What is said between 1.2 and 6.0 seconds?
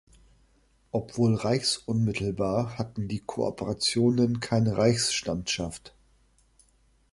reichsunmittelbar hatten die Kooperationen keine Reichsstandschaft.